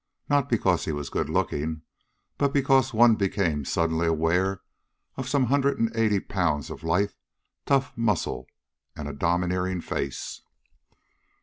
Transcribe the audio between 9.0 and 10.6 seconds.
a domineering face.